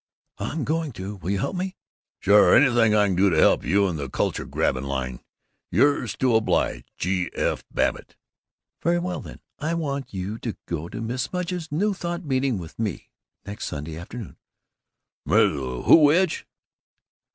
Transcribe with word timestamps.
"I'm 0.39 0.63
going 0.63 0.93
to! 0.93 1.17
Will 1.17 1.29
you 1.29 1.37
help 1.37 1.55
me?" 1.55 1.75
"Sure. 2.21 2.57
Anything 2.57 2.95
I 2.95 3.05
can 3.05 3.15
do 3.15 3.29
to 3.29 3.37
help 3.37 3.63
you 3.63 3.87
in 3.87 3.97
the 3.97 4.09
culture 4.09 4.45
grabbing 4.45 4.85
line 4.85 5.19
yours 5.69 6.15
to 6.17 6.35
oblige, 6.35 6.85
G. 6.97 7.29
F. 7.35 7.63
Babbitt." 7.71 8.15
"Very 8.81 8.97
well 8.97 9.21
then, 9.21 9.41
I 9.59 9.75
want 9.75 10.11
you 10.11 10.39
to 10.39 10.55
go 10.65 10.89
to 10.89 11.01
Mrs. 11.03 11.31
Mudge's 11.33 11.71
New 11.71 11.93
Thought 11.93 12.25
meeting 12.25 12.57
with 12.57 12.79
me, 12.79 13.11
next 13.45 13.67
Sunday 13.67 13.95
afternoon." 13.95 14.37
"Mrs. 15.29 15.85
Who's 15.85 15.97
which?" 16.03 16.47